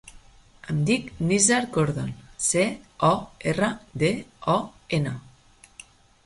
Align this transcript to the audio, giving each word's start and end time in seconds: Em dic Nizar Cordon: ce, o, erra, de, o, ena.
Em 0.73 0.77
dic 0.85 1.11
Nizar 1.31 1.59
Cordon: 1.75 2.09
ce, 2.45 2.63
o, 3.11 3.13
erra, 3.53 3.71
de, 4.05 4.11
o, 4.55 4.57
ena. 5.01 5.15